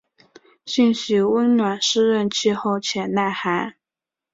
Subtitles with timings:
[0.65, 3.75] 性喜温暖润湿气候且耐寒。